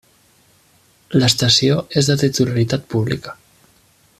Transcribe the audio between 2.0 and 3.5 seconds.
és de titularitat pública.